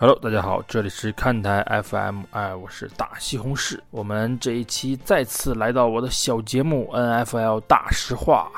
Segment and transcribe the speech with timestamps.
[0.00, 3.78] Hello，大家好，这里是看台 FM，哎，我是大西红柿。
[3.90, 8.50] 我们这一期再次来到我的小节目 NFL 大实话。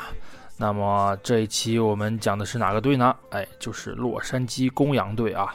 [0.56, 3.16] 那么这一期我们讲的是哪个队呢？
[3.30, 5.52] 哎，就是洛杉矶公羊队啊。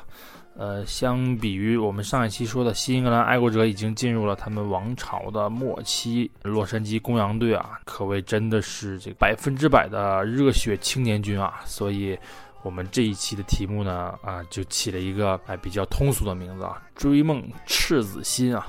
[0.57, 11.61] 呃，相比于我们上一期说的新英格兰爱国者已经进入了他们王朝的末期，洛杉矶公羊队啊，可谓真的是这百分之百的热血青年军啊。
[11.63, 12.19] 所以，
[12.67, 18.65] 我们这一期的题目呢，啊，就起了一个哎比较通俗的名字啊，追梦赤子心啊。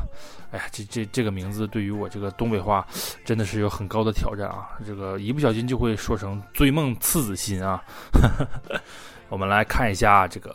[0.52, 2.86] 哎呀，这这这个名字对于我这个东北话
[3.24, 4.68] 真的是有很高的挑战啊。
[4.86, 7.82] 这个一不小心就会说成追梦赤子心啊。
[9.28, 10.54] 我们来看一下这个。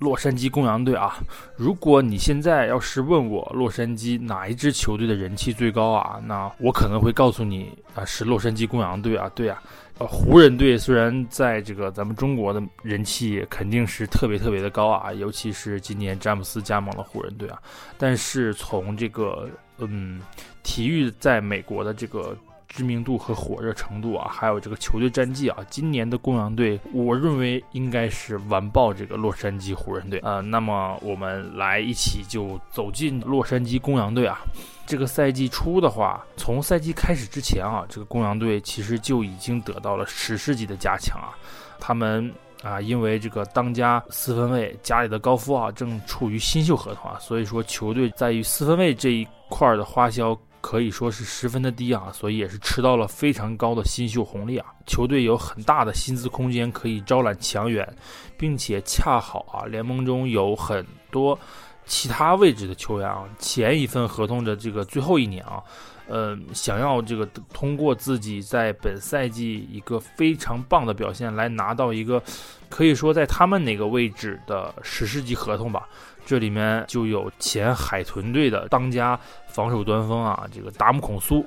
[0.00, 1.16] 洛杉矶公羊队啊，
[1.54, 9.30] 如果你现在要是问我洛杉矶哪一支球队的人气最高啊，那我可能会告诉你啊，是洛杉矶公羊队啊。
[9.32, 9.62] 对啊，
[9.98, 17.60] 呃，湖人队虽然在这个咱们中国的人气肯定是特别特别的高啊，尤其是今年詹姆斯加盟了湖人队啊，
[17.96, 20.20] 但是从这个嗯，
[20.62, 22.36] 体育在美国的这个。
[22.76, 30.40] 知名度和火热程度啊，还有这个球队战绩啊，今年的公羊队，我认为应该是完爆这个洛杉矶湖人队啊。
[30.40, 34.40] 那么我们来一起就走进洛杉矶公羊队啊。
[34.84, 41.32] 这个赛季初的话，从赛季开始之前啊，这个公羊队其实就已经得到了十世纪的加强啊。
[41.80, 42.30] 他们
[42.62, 50.38] 啊，因为这个当家四分卫加里的高夫啊，正处于新秀合同啊，所以说球队在于四分卫这一块的花销。
[50.66, 54.66] 可以说是十分的低啊，所以也是吃到了非常高的新秀红利啊。
[54.84, 57.88] 球队有很大的薪资空间可以招揽强援，
[58.36, 61.38] 并且恰好啊，联盟中有很多
[61.84, 65.62] 其他位置的球员啊，前一份合同的这个最后一年啊，
[66.08, 72.20] 呃，想要这个通过自己在本赛季一个非常棒的表现来拿到一个
[72.68, 75.88] 可以说在他们哪个位置的史诗级合同吧。
[76.26, 81.46] 这里面就有前海豚队的当家防守端锋啊，这个达姆孔苏，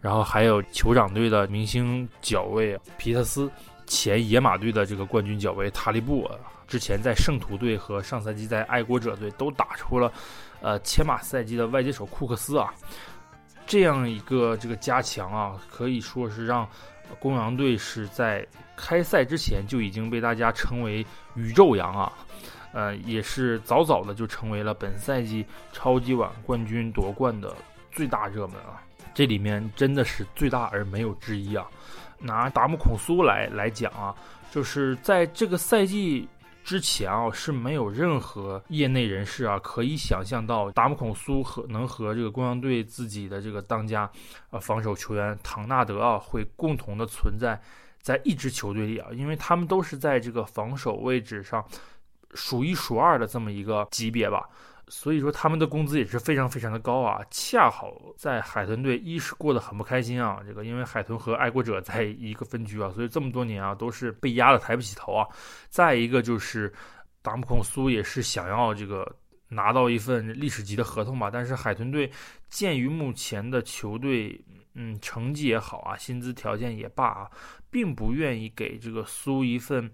[0.00, 3.50] 然后还有酋长队的明星角卫皮特斯，
[3.88, 6.38] 前野马队的这个冠军角卫塔利布啊，
[6.68, 10.12] 之前在圣徒队和上赛季在爱国者队都打出了，
[10.62, 12.72] 呃，前马赛季的外接手库克斯啊，
[13.66, 16.64] 这样一个这个加强啊，可以说是让
[17.18, 18.46] 公羊队是在
[18.76, 21.04] 开赛之前就已经被大家称为
[21.34, 22.12] 宇宙羊啊。
[22.72, 27.54] 呃，也是早早的就成为了本赛季超级碗冠军夺冠的
[27.90, 28.80] 最大热门啊！
[29.12, 31.66] 这里面真的是最大而没有之一啊！
[32.18, 34.14] 拿达姆孔苏来来讲啊，
[34.52, 36.28] 就是在这个赛季
[36.62, 44.08] 之前啊，是没有任何业内人士啊可以想象到达姆孔苏和能和这个公羊队自己的这个当家
[44.50, 47.60] 呃防守球员唐纳德啊会共同的存在
[48.00, 51.66] 在一支球队里啊，因为他们都是在这个防守位置上。
[52.34, 54.48] 数一数二的这么一个级别吧，
[54.88, 57.20] 所以说他们的工资也是非常非常的高啊。
[57.30, 65.26] 恰好在海豚队，一是过得很不开心啊，这个因为海豚和爱国者在一个分区啊，所以这么多年啊都是被压的抬不起头啊。
[65.68, 66.72] 再一个就是
[67.22, 69.06] 达姆孔苏也是想要这个
[69.48, 72.10] 拿到一份历史级的合同吧，但是海豚队
[72.48, 74.40] 鉴于目前的球队
[74.74, 77.30] 嗯成绩也好啊，薪资条件也罢啊，
[77.70, 79.90] 并不愿意给这个苏一份。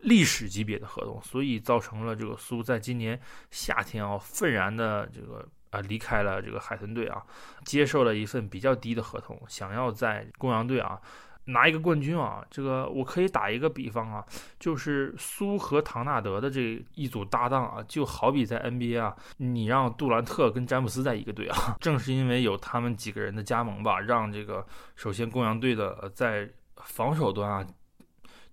[0.00, 3.18] 历史级别的合同，所以造成了这个苏在今年
[3.50, 7.22] 夏天啊，愤然的这个啊离开了这个海豚队啊，
[7.64, 11.00] 接受了一份比较低的合同，想要在公羊队啊
[11.46, 12.44] 拿一个冠军啊。
[12.50, 14.24] 这个我可以打一个比方啊，
[14.60, 24.64] 就是苏和唐纳德的这一组搭档啊，就好比在 NBA 啊，你让杜兰特跟詹姆斯在一个队啊， 正是因为有他们几个人的加盟吧，让这个
[24.94, 27.66] 首先公羊队的在防守端啊。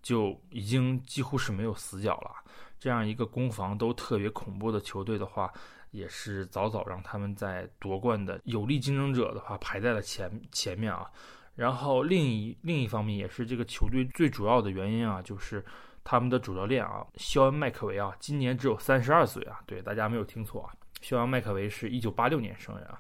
[0.04, 2.32] 就已经几乎是没有死角了。
[2.78, 5.52] 这样一个攻防都特别恐怖的球队的话，
[5.92, 11.10] 也是早早让他们在夺冠的有力竞争者的话排在了前前面啊。
[11.56, 15.64] 然后另一另一方面，也是这个球队最主要的原因啊，就是
[16.04, 19.62] 他们的主教练啊，肖恩·麦克维啊，今年只有三十二岁啊。
[19.66, 23.00] 对，大家没有听错啊，肖恩·麦克维是一九八六年生人啊。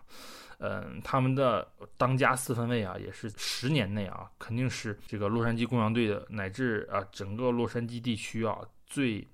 [0.65, 1.67] 嗯，他们的
[1.97, 8.57] 当家四分卫啊，也是十年内啊，肯定是这个洛杉矶公羊队的乃至啊整个洛杉矶地区啊
[8.87, 9.27] 最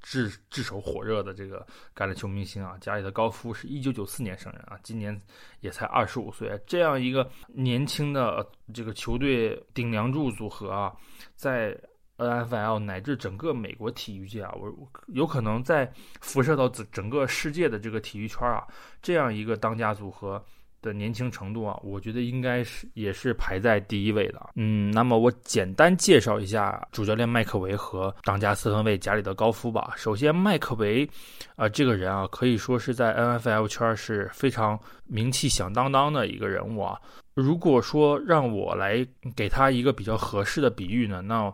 [0.00, 2.78] 炙炙手火热的这个橄榄球明星啊。
[2.80, 5.20] 家里的高夫是一九九四年生人啊，今年
[5.60, 6.58] 也才二十五岁。
[6.66, 10.96] 这样一个年轻的这个球队顶梁柱组合啊，
[11.34, 11.78] 在。
[12.18, 14.72] N.F.L 乃至整个美国体育界啊，我
[15.08, 18.62] 有可能在辐射到整整个世界的这个体育圈啊，
[19.00, 20.44] 这样一个当家组合，
[20.82, 24.50] 的年轻程度啊，我觉得应该是也是排在第一位的。
[24.54, 29.92] 嗯，那么我简单介绍一下主教练麦克维和当家四分卫贾里德高夫吧。
[29.96, 31.08] 首先，麦克维
[31.56, 37.00] 啊这个人啊，可以说是在 NFL 圈是非常名气响当当的一个人物啊。
[37.34, 39.06] 如果说让我来
[39.36, 41.52] 给他一个比较合适的比喻呢，那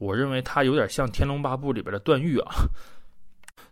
[0.00, 2.50] 我认为他有点像《天龙八部》里边的段誉啊。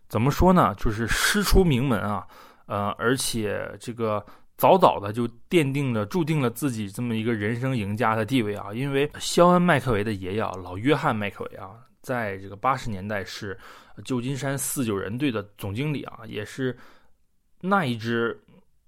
[0.07, 0.73] 怎么说呢？
[0.77, 2.25] 就是师出名门啊，
[2.67, 4.25] 呃，而且这个。
[4.59, 8.73] 早早的就奠定了、注定了自己这么一个人生赢家的地位啊！
[8.73, 13.57] 因为肖恩·麦克维的爷爷啊老约翰·麦克维啊，在这个八十年代是
[14.03, 16.77] 旧金山四九人队的总经理啊，也是
[17.61, 18.37] 那一支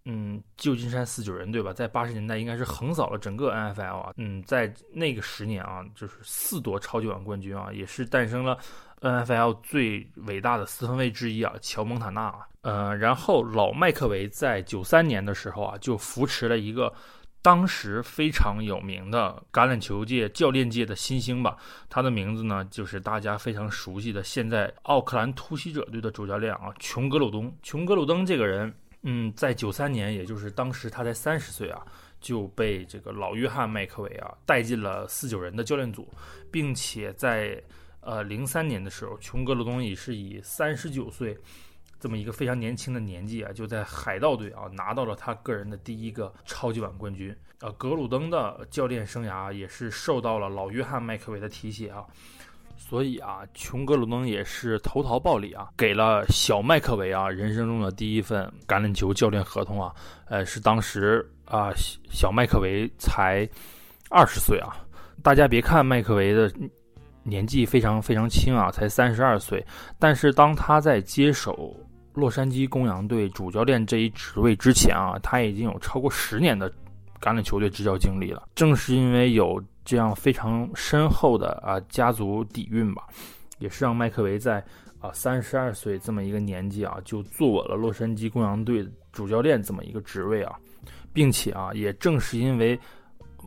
[0.06, 4.14] 嗯旧金山四九人对吧，在八十年代应该是横扫了整个 NFL 啊！
[4.18, 8.58] 嗯，在那个十年啊，就是四夺超级碗冠军啊，也是诞生了
[9.02, 12.48] NFL 最伟大的四分卫之一啊，乔蒙塔纳啊。
[12.62, 16.94] 呃，然后老麦克维在九三年的时候啊，就扶持了一个
[17.42, 21.58] 当时非常有名的橄榄球界教练界的新星吧。
[21.90, 27.52] 他的名字呢，就是大家非常熟悉的现在奥克兰突袭者队的主教练啊，琼格鲁东。
[27.64, 28.72] 琼格鲁登这个人，
[29.04, 31.86] 嗯，在九三年，也就是当时他才三十岁啊，
[32.20, 36.08] 就被这个老约翰麦克维啊带进了四九人的教练组，
[36.52, 37.62] 并且在
[38.02, 41.38] 呃零三年的时候，琼格鲁东也是以三十九岁。
[42.00, 47.36] 这么一个非常年轻的年纪啊，就在海盗队啊拿到了他个人的第一个超级碗冠军。
[47.60, 52.04] 呃，格鲁登的教练生涯也是受到了老约翰麦克维的提携啊，
[52.90, 59.94] 所以啊，琼格鲁登也是投桃报李啊，给了小麦克维啊人生中的第一份橄榄球教练合同啊。
[60.26, 61.72] 呃，是当时啊
[62.10, 63.48] 小麦克维才
[64.10, 64.76] 二十岁啊。
[65.24, 66.52] 大家别看麦克维的
[67.24, 69.66] 年纪非常非常轻啊，才三十二岁，
[69.98, 71.76] 但是当他在接手。
[72.14, 76.70] 洛杉矶公羊队主教练这一职位之前啊，他已经有超过十年的
[77.22, 78.50] 橄榄球队执教经历了。
[78.54, 83.08] 正是因为有这样非常深厚的啊家族底蕴吧，
[83.60, 84.64] 也是让麦克维在
[85.00, 90.56] 啊三十二岁这么一个年纪啊就坐稳了洛杉矶公羊队主教练这么一个职位啊，
[91.14, 92.80] 并且啊也正是因为。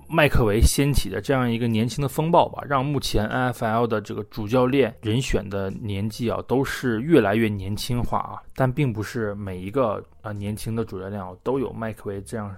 [0.06, 8.42] 麦克维掀起的这样一个年轻的风暴吧，让目前 NFL 的这个主教练人选的年纪啊，都是越来越年轻化啊。
[8.54, 12.54] 但并不是每一个啊年轻的主教练啊都有麦克维这样，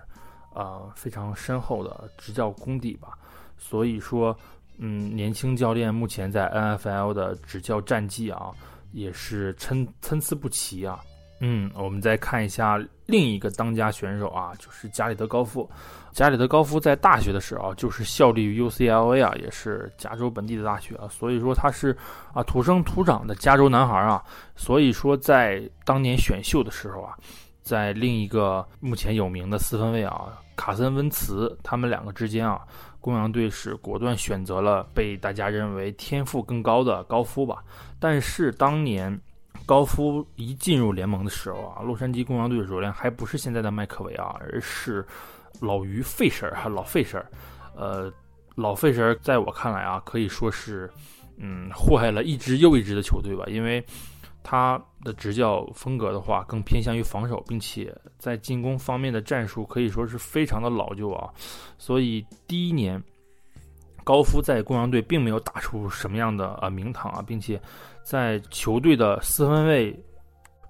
[0.54, 3.16] 呃非常深厚的执教功底吧。
[3.58, 4.36] 所以说，
[4.78, 8.50] 嗯，年轻教练目前在 NFL 的执教战绩啊，
[8.92, 11.00] 也是参参差不齐啊。
[11.40, 15.68] 嗯，我们再看一下另一个当家选手啊，就是加里德高夫。
[16.12, 21.94] 加里德高夫在大学的时候就是效力于 UCLA 啊，也是加州本地的大学啊，所以说他是
[22.32, 24.24] 啊土生土长的加州男孩啊。
[24.54, 27.14] 所以说在当年选秀的时候啊，
[27.62, 32.62] 在另一个目前有名的四分卫啊卡森温茨他们两个之间啊，
[33.06, 37.62] 公羊队是果断选择了被大家认为天赋更高的高夫吧。
[37.98, 39.18] 但是当年。
[39.64, 45.04] 高夫一进入联盟的时候啊，洛杉矶公羊队的主教练还不是现在的麦克维啊，而是
[45.60, 47.26] 老于费舍尔，老费舍尔。
[47.74, 48.12] 呃，
[48.54, 50.88] 老费舍尔在我看来啊，可以说是
[51.38, 53.84] 嗯 祸害了一支又一支的球队吧，因为
[54.48, 61.28] 他的执教风格的话更偏向于防守，并且在进攻方面的战术可以说是非常的老旧啊，
[61.78, 63.02] 所以第一年
[64.04, 67.60] 高夫在公羊队并没有打出什么样的呃名堂啊，并且。
[68.06, 69.92] 在球队的四分卫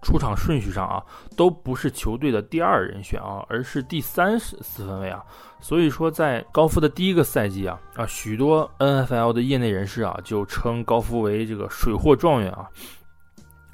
[0.01, 1.05] 出场顺序上啊，
[1.37, 5.23] 都不是球队的第二人选啊，而是第三四分卫啊。
[5.61, 12.71] 所以说，在高夫的第一个赛季啊啊，许多 NFL 的业内人士啊就称高夫为这个水货状元啊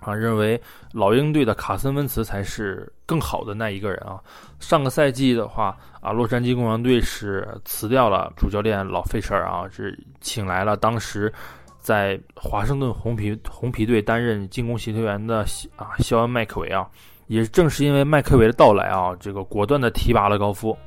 [0.04, 0.60] 啊，认为
[0.92, 4.20] 老鹰队的卡森温茨才是更好的那一个人啊。
[4.60, 11.32] 上个赛季的话啊，洛杉矶公羊队是辞掉了主教练老费舍尔啊，是请来了当时。
[11.82, 15.44] 在华盛顿红皮红皮队担任进攻协调员的
[15.74, 16.86] 啊肖恩麦克维啊，
[17.26, 20.78] 也正是因为麦克维的到来啊，这个果断的提拔了高夫，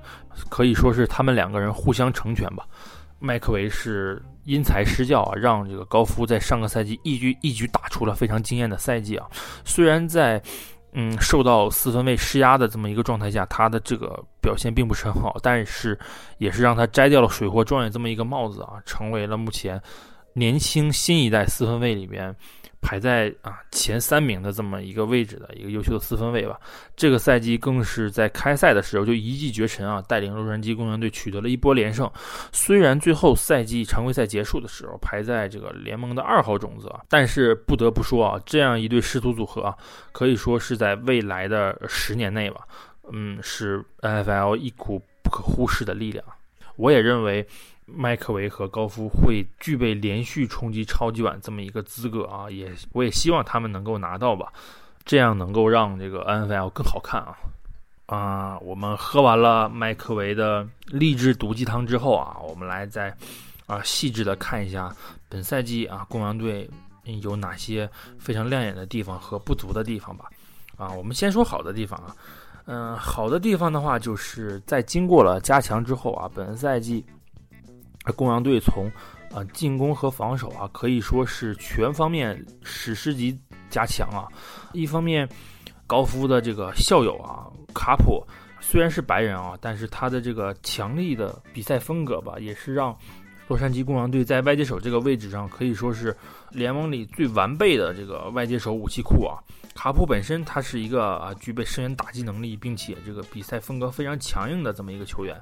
[0.48, 2.65] 可以说是他们两个人互相成全吧。
[3.19, 9.27] 麦克维是因材施教啊，让这个高夫在上个赛季一举一举打出了非常惊艳的赛季啊。
[9.63, 10.41] 虽然在
[10.93, 15.98] 嗯受到四分卫施压的这么一个状态下，他的这个表现并不是很好，但是
[16.38, 19.81] 也是让他摘掉了水货状元这么一个帽子啊，成为了目前。
[20.38, 22.36] 年轻新一代四分卫里边，
[22.82, 26.60] 排在啊前三名的这么一个位置的一个优秀的四分卫吧。
[26.96, 32.10] 这个赛季更是在开赛的时候就一骑绝尘啊，带领洛杉矶公羊队取得了一波连胜。
[32.51, 39.75] 虽然最后赛季常规赛结束的时候排在这个联盟的二号种子，但是不得不说啊，这样一对师徒组合啊，
[40.12, 42.62] 可以说是在未来的十年内吧，
[43.12, 46.24] 嗯，是 NFL 一股不可忽视的力量。
[46.77, 47.48] 我也认为
[47.85, 54.51] 麦克维和高夫会具备连续冲击超级碗这么一个资格啊，也我也希望他们能够拿到吧，
[55.05, 57.37] 这样能够让这个 NFL 更好看啊。
[58.07, 63.15] 啊，我们喝完了麦克维的励志毒鸡汤之后啊，我们来再
[63.65, 64.95] 啊细致的看一下
[65.27, 66.69] 本赛季啊公羊队
[67.21, 67.89] 有哪些
[68.19, 70.25] 非常亮眼的地方和不足的地方吧。
[70.77, 72.15] 啊，我们先说好的地方啊，
[72.65, 77.03] 嗯，好的地方的话，就是在经过了加强之后啊，本赛季
[78.13, 78.91] 公羊队从
[79.33, 83.38] 啊进攻和防守啊可以说是全方面史诗级
[83.69, 84.27] 加强啊，
[84.74, 85.27] 一方面。
[85.88, 88.25] 高夫的这个校友啊，卡普
[88.59, 92.97] 虽然是白人啊，但是他的这个强力的比赛风格吧，也是让
[93.47, 96.15] 洛杉矶公羊队在外接手这个位置上可以说是
[96.51, 99.37] 联盟里最完备的这个外接手武器库啊。
[99.75, 105.35] 卡普本身他是一个啊具备深远打击能力，并且这个比赛风格非常强硬的这么一个球员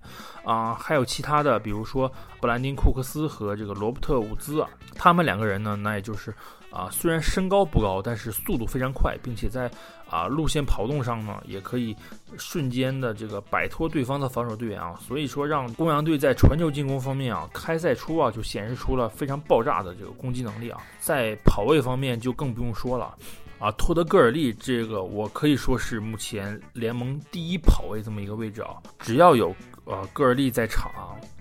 [0.44, 6.34] 啊，还有其他的，比如说布兰丁库克斯和这个罗伯特伍兹啊，他们两个人呢，那也就是
[6.72, 9.70] 啊虽然身高不高，但是速度非常快，并且在
[10.14, 11.96] 啊路线跑动上呢，也可以
[12.38, 23.18] 瞬间的这个摆脱对方的防守队员啊，所以说让公羊队在传球进攻方面啊，开赛初啊就显示出了非常爆炸的这个攻击能力啊，在跑位方面就更不用说了。
[23.60, 28.76] 啊，托德·戈尔利这个我可以说是目前联盟第一跑位这么一个位置啊。
[29.00, 29.56] 只要有
[29.86, 30.92] 呃戈尔利在场，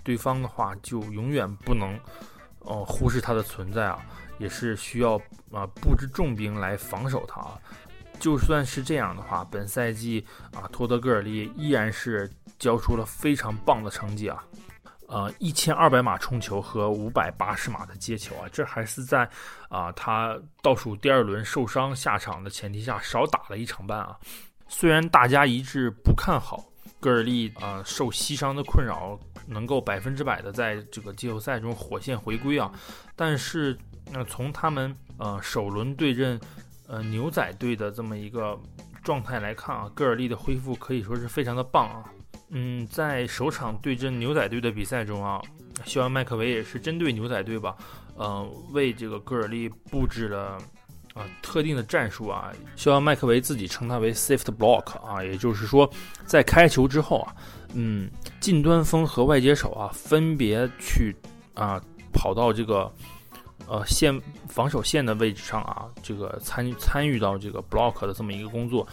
[0.05, 1.99] 对方的话就永远不能
[2.59, 3.99] 哦忽视他的存在啊，
[4.39, 5.15] 也是需要
[5.51, 7.59] 啊布置重兵来防守他啊。
[8.23, 14.41] 就算是这样的话，本赛季啊托德·戈尔利依然是交出了非常棒的成绩啊。
[15.09, 19.29] 呃，一千二百码冲球和五百八十码的接球啊，这还是在
[19.67, 24.17] 啊他倒数第二轮受伤下场的前提下少打了一场半啊。
[24.69, 26.63] 虽然大家一致不看好
[27.01, 32.71] 戈尔利啊受膝伤的困扰能够百分之百的在这个季后赛中火线回归啊，
[33.17, 33.77] 但是
[34.13, 36.39] 那从他们呃首轮对阵
[36.93, 38.55] 呃牛仔队的这么一个
[39.03, 42.03] 状态来看啊，戈尔利的恢复可以说是非常的棒啊。
[42.49, 45.41] 嗯，在首场对阵牛仔队的比赛中啊，
[45.85, 47.75] 肖恩·麦克维也是针对牛仔队吧，
[48.15, 50.59] 呃，为这个戈尔利布置了
[51.15, 52.53] 啊特定的战术啊。
[52.75, 55.89] 肖恩·麦克维自己称它为 “safety block” 啊，也就是说，
[56.27, 57.35] 在开球之后啊，
[57.73, 58.07] 嗯，
[58.39, 61.15] 近端锋和外接手啊分别去
[61.55, 61.81] 啊
[62.13, 62.93] 跑到这个
[63.67, 68.87] 呃线防守线的位置上啊，这个参参与到这个 block 的这么一个工作，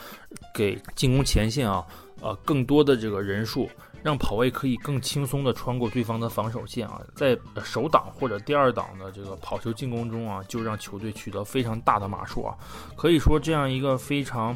[0.55, 1.87] 给进攻前线啊。
[2.23, 3.67] 呃，更多的这个人数，
[4.03, 7.35] 让跑位可以更轻松地穿过对方的防守线啊，在
[7.65, 12.55] 首档或者第二档的这个跑球进攻中啊，就让球队取得非常大的码数啊。
[12.95, 14.55] 可以说，这样一个非常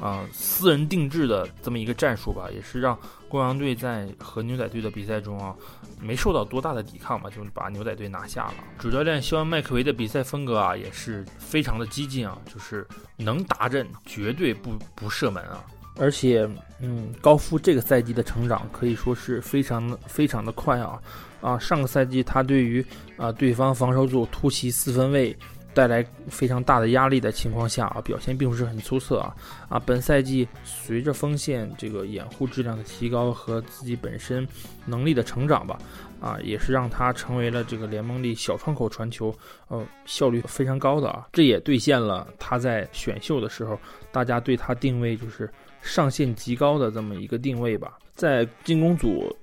[0.00, 5.54] 啊私人定制的这么一个战术吧，也是让公羊队在和牛仔队的比赛中啊，
[6.00, 8.54] 没受到多大的抵抗吧，就把牛仔队拿下了。
[8.78, 15.64] 主教练肖恩·麦克维的比赛风格啊，也是非常的激进啊，就是能达阵绝对不不射门啊。
[15.96, 16.48] 而且，
[16.80, 20.98] 嗯，高夫这个赛季的成长可以说是非常的非常的快啊！
[21.42, 22.84] 啊，上个赛季他对于
[23.18, 25.36] 啊对方防守组突袭四分卫
[25.74, 29.34] 带来非常大的压力的情况下啊，表现并不是很出色啊！
[29.68, 34.46] 啊，本赛季随着锋线这个掩护质量的提高和自己本身
[34.86, 35.78] 能力的成长吧，
[36.20, 39.34] 啊，也是让他成为了这个联盟里小窗口传球
[39.68, 41.28] 呃效率非常高的啊！
[41.32, 43.78] 这也兑现了他在选秀的时候
[44.10, 45.50] 大家对他定位就是。
[45.82, 49.34] 上限极高的这么一个定位吧，在进攻组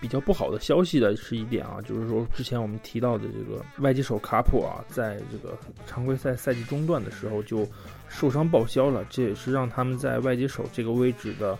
[0.00, 7.66] 比较不好的消息的是一点啊，就是说之前我们提到的这个外接手卡普啊，在这个常规赛赛季中段的时候就
[8.08, 11.58] 受伤报销了，这也是让他们在外接手这个位置的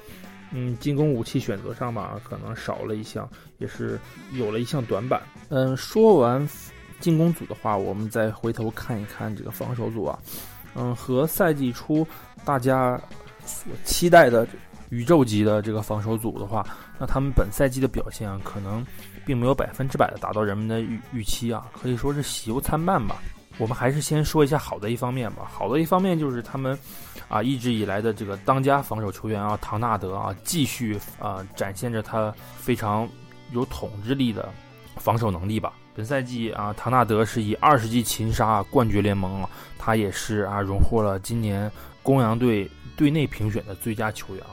[0.52, 3.98] 嗯进攻武器选择上吧，可能少了一项，也是
[4.32, 5.22] 有了一项短板。
[5.48, 6.48] 嗯，说完
[7.00, 10.18] 进攻组的话，我们再回头看一看这个防守组啊，
[10.74, 12.06] 嗯，和赛季初
[12.44, 13.00] 大家。
[13.44, 14.46] 所期待的
[14.90, 16.64] 宇宙级的这个防守组的话，
[17.02, 18.86] 那他们本赛季的表现啊，可能
[19.26, 23.20] 并没有百分之百的达到人们的预预期啊，可以说是喜忧参半吧。
[23.58, 25.50] 我们还是先说一下好的一方面吧。
[25.52, 26.78] 好的一方面就是他们
[27.26, 33.08] 啊一直以来的这个当家防守球员啊唐纳德啊，继续啊展现着他非常
[33.50, 34.48] 有统治力的
[34.94, 35.72] 防守能力吧。
[35.96, 41.68] 本赛季啊，唐纳德是以二十记擒杀冠绝联盟啊，他也是啊荣获了今年
[42.00, 42.70] 公羊队。
[42.94, 44.52] 队内评选的最佳球员啊，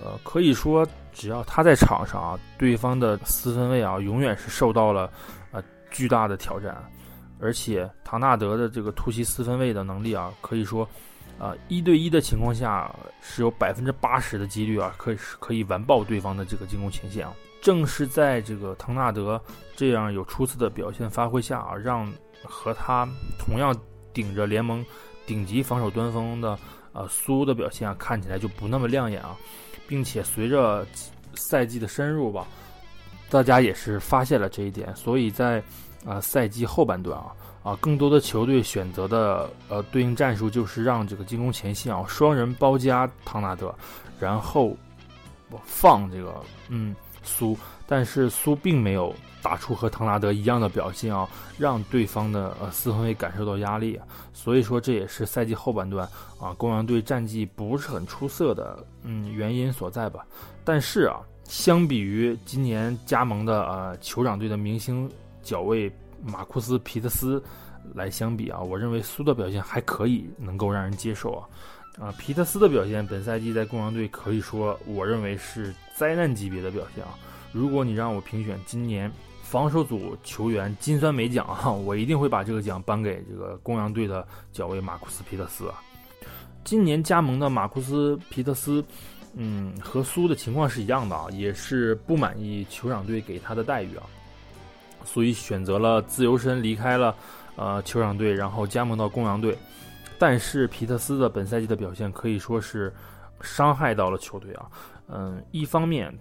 [0.00, 5.10] 呃，可以说只要他在场上啊，对方的四分卫啊，永远是受到了
[5.52, 6.76] 呃巨大的挑战。
[7.40, 10.88] 而且唐纳德的这个突袭四分卫的能力啊，可以说
[11.38, 17.32] 啊，一对一的情况下是有百分之八十的几率啊，可以是可以完爆对方的这个进攻前线啊。
[17.60, 19.40] 正是在这个唐纳德
[19.74, 22.10] 这样有出色的表现发挥下啊，让
[22.44, 23.06] 和他
[23.38, 23.74] 同样
[24.12, 24.84] 顶着联盟
[25.26, 26.58] 顶级防守端锋的
[26.92, 29.36] 呃苏的表现啊，看起来就不那么亮眼啊，
[29.86, 30.86] 并且随着
[31.34, 32.46] 赛季的深入吧，
[33.30, 35.62] 大家也是发现了这一点，所以在
[36.04, 37.32] 啊赛季后半段啊。
[37.64, 43.74] 啊，更多的球队选择的呃对应战术就是让这个进攻前线啊双人包夹唐纳德，
[44.20, 44.76] 然后
[45.64, 46.34] 放这个
[46.68, 51.28] 嗯苏，但是苏并没有打出和唐纳德一样的表现啊，
[51.58, 60.26] 让对方的呃四分卫感受到压力啊，所以说这也是赛季后半段啊公羊队战绩不是很出色的嗯原因所在吧。
[60.64, 65.10] 但是啊，相比于今年加盟的呃酋长队的明星
[65.42, 65.92] 角卫。
[66.26, 67.42] 马库斯·皮特斯
[67.92, 71.46] 来相比啊，我认为苏的表现还可以，能够让人接受啊。
[71.98, 77.16] 啊，皮特斯的表现本赛季在公羊队可以说，我认为是灾难级别的表现啊。
[77.52, 79.10] 如果你让我评选今年
[79.42, 85.80] 防守组球员金酸梅奖啊，我一定会把这个奖颁给这个公羊队的角卫马库斯·皮特斯啊。
[86.64, 88.84] 今年加盟的马库斯·皮特斯，
[89.34, 94.02] 嗯，和苏的情况是一样的啊，也是不满意酋长队给他的待遇啊。
[95.04, 97.14] 所以选择了自由身离开了，
[97.54, 99.56] 呃，酋长队，然后加盟到公羊队。
[100.18, 102.92] 但是皮特斯的本赛季的表现可以说是
[103.40, 104.66] 伤害到了球队啊。
[105.08, 106.16] 嗯，一方面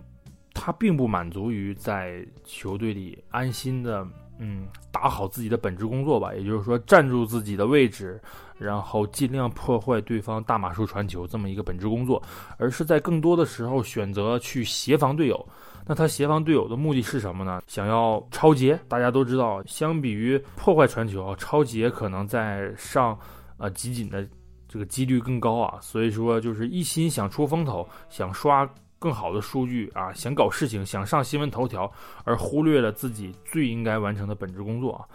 [0.53, 4.05] 他并不满足于在球队里安心的，
[4.39, 8.21] 嗯，打好自己的本职工作吧，也就是说站住自己的位置，
[8.57, 12.21] 然后尽量破坏对方大码数传球这么一个本职工作，
[12.57, 15.47] 而是在更多的时候选择去协防队友。
[15.85, 17.61] 那他协防队友的目的是什么呢？
[17.67, 18.79] 想要超节。
[18.87, 23.19] 大家都知道，相比于破坏传球，超节可能在上，
[23.57, 24.27] 啊，集锦的
[24.67, 25.79] 这个几率更高啊。
[25.81, 31.91] 所以说，就是一心想出风头，想刷更好的数据啊，想搞事情，想上新闻头条，
[32.23, 35.05] 而忽略了自己最应该完成的本职工作啊。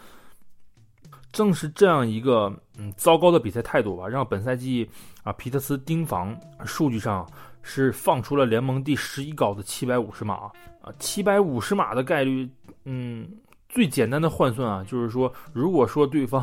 [1.32, 4.88] 正是这样一个嗯糟糕的比赛态度吧，让本赛季
[5.22, 7.26] 啊皮特斯盯防数据上。
[7.60, 12.48] 是放出了联盟第十一高的七百五十码啊，七百五十码的概率，
[12.84, 13.28] 嗯，
[13.68, 16.42] 最简单的换算啊，就是说，如果说对方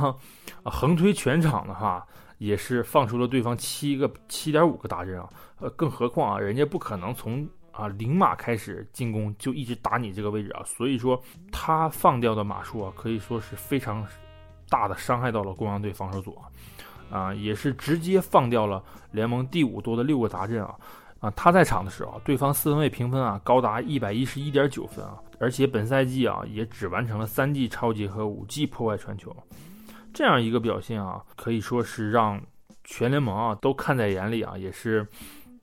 [0.64, 2.06] 啊横推全场的话，
[2.38, 14.06] 也是放出了对方七个七点五个大阵啊，呃，更何况啊，人家不可能从啊零码开始进攻就一直打你这个位置啊，所以说他放掉的码数啊，可以说是非常
[14.70, 16.38] 大的伤害到了公羊队防守组
[17.10, 20.76] 啊，啊，也是直接放掉了联盟第五多的六个达阵啊。
[21.26, 29.36] 啊，他在场的时候，对方四分卫评分啊高达一百一十一点九分啊，而且本赛季啊也只完成了三记超级和五记破坏传球，
[30.14, 32.40] 这样一个表现啊，可以说是让
[32.84, 35.04] 全联盟啊都看在眼里啊，也是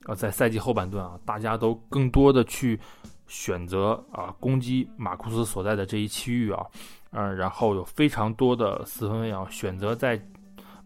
[0.05, 2.77] 啊在赛季后半段啊，大家都更多的去
[3.27, 6.65] 选择啊攻击马库斯所在的这一区域啊，
[7.11, 10.21] 嗯，然后有非常多的四分卫啊选择在。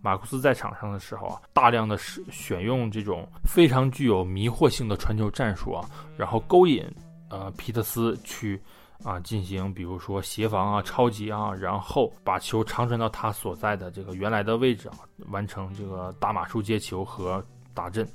[0.01, 6.85] 马库斯在场上的时候啊，大量的是选用这种非常具有迷惑性的传球战术啊，然后勾引
[7.29, 8.61] 呃皮特斯去
[9.03, 18.07] 啊进行，比如说协防啊、超级啊，然后把球长传到他所在的这个原来的位置啊，完成这个大马术接球和打阵。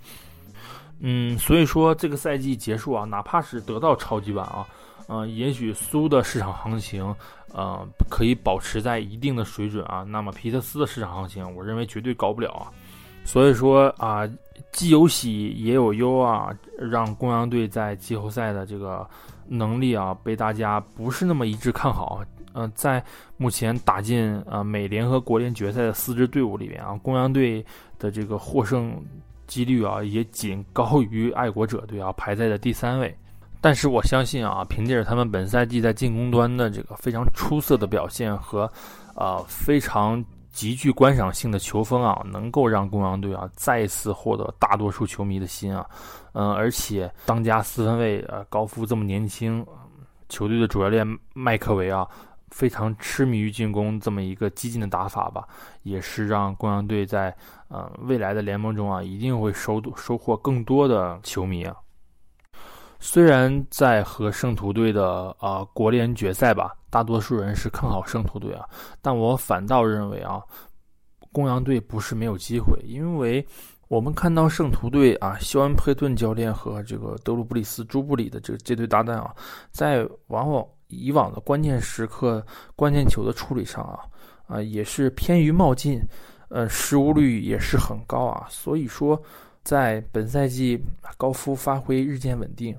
[1.01, 4.67] 嗯，所以说这个赛季结束啊，哪怕是得到超级碗啊。
[5.09, 7.15] 嗯，也许苏的市场行情，
[7.53, 10.05] 呃，可以保持在一定的水准啊。
[10.09, 12.71] 那么皮特斯的市场行情，我认为绝对高不了啊。
[13.25, 14.29] 所以说啊，
[14.73, 19.09] 既有喜也有忧啊，让公羊队在季后赛的这个
[19.47, 22.23] 能力啊，被大家不是那么一致看好。
[22.55, 23.03] 嗯，在
[23.37, 27.65] 目前打进呃美联和国联决赛的四支队伍里面啊，公羊队
[27.99, 28.95] 的这个获胜
[29.47, 33.17] 几率啊，也仅高于爱国者队啊，排在了第三位。
[33.63, 38.71] 但是我相信啊，凭借着他们本赛季在进攻端的这个非常出色的表现和，
[39.15, 45.87] 呃非常极具观赏性的球风啊，能够让公羊队啊再次获得大多数球迷的心啊，
[46.33, 49.65] 嗯，而且当家四分卫呃高夫这么年轻，
[50.29, 52.05] 球队的主教练麦克维啊
[52.51, 55.47] 非常痴迷于进攻这么一个激进的打法吧，
[55.85, 57.33] 也是让公羊队在
[57.69, 61.77] 呃未来的联盟中啊一定会收收获更多的球迷啊。
[63.05, 68.65] 虽然在和圣徒队的啊国联决赛吧，大多数人是看好圣徒队啊，
[69.03, 70.41] 但我反倒认为啊，
[71.33, 73.45] 公羊队不是没有机会，因为
[73.89, 79.35] 我们看到圣徒队啊，肖恩佩顿教练和这个德鲁布里斯朱布里的这这对搭档啊，
[79.73, 82.41] 在往往以往的关键时刻、
[82.77, 83.99] 关键球的处理上啊，
[84.47, 86.01] 啊也是偏于冒进。
[86.55, 88.47] 呃，失误率也是很高啊。
[88.51, 89.19] 所以说，
[89.63, 90.83] 在本赛季
[91.17, 92.75] 高夫发挥日渐稳定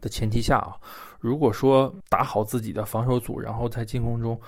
[0.00, 0.76] 的前提下啊，
[1.20, 4.40] 如果说打好自己的防守组，然后在进攻中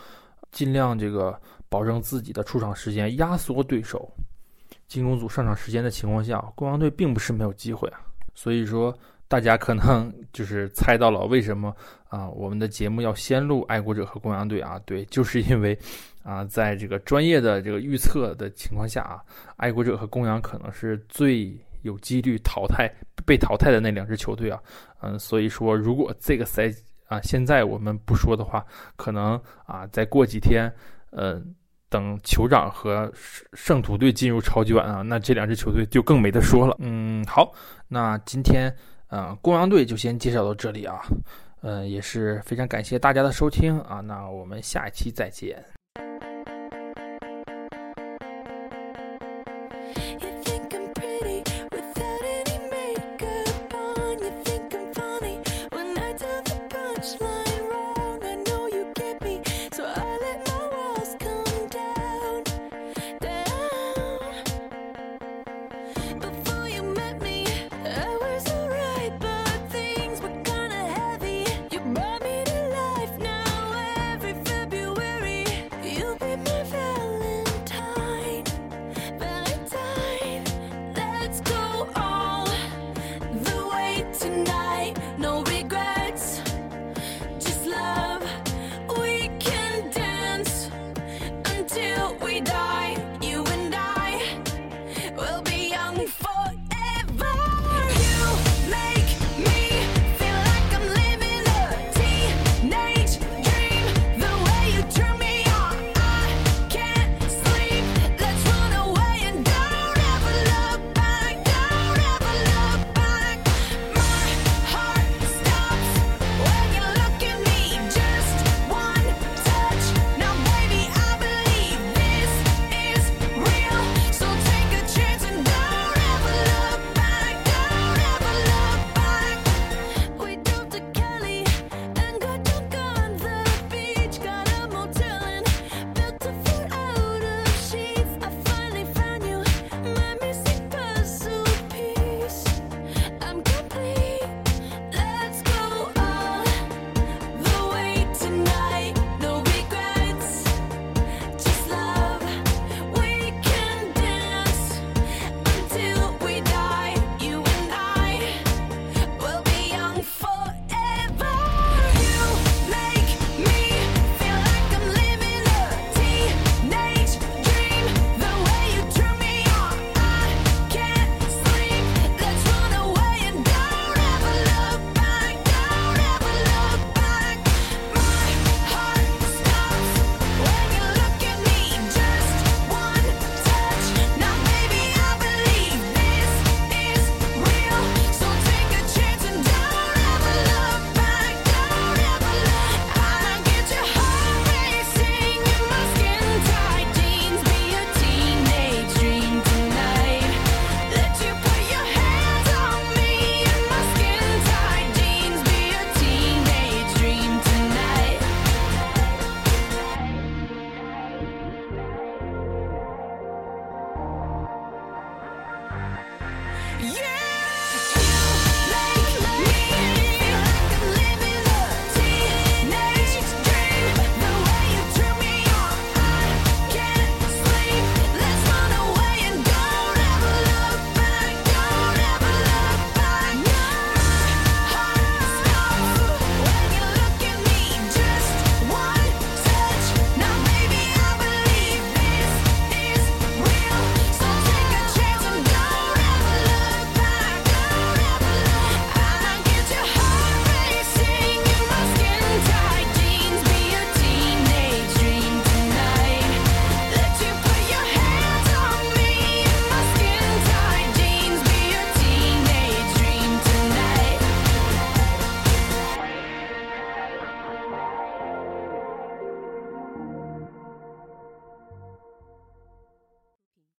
[0.50, 4.10] 尽量这个保证自己的出场时间，压缩对手
[4.86, 8.00] 进攻组上场时间的情况下，公羊队并不是没有机会啊。
[8.34, 8.96] 所以说。
[9.26, 11.74] 大家可能就是猜到了为什么
[12.08, 14.78] 啊，我们的节目要先录爱国者和公羊队啊？
[14.84, 15.76] 对，就是因为
[16.24, 19.22] 啊，在这个专业的这个预测的情况下啊，
[19.56, 22.90] 爱国者和公羊可能是最有几率淘汰
[23.24, 24.58] 被淘汰的那两支球队啊。
[25.00, 26.68] 嗯，所以说如果这个赛
[27.06, 30.68] 啊现在我们不说的话，可能啊再过几天，
[31.12, 31.54] 嗯，
[31.88, 33.12] 等酋长和
[33.52, 36.74] 圣徒队进入超级碗啊，那这两支球队就更没得说了。
[36.80, 37.52] 嗯，好，
[37.86, 38.74] 那今天。
[39.08, 41.02] 呃，公羊队就先介绍到这里啊，
[41.60, 45.62] 嗯，也是非常感谢大家的收听啊，那我们下一期再见。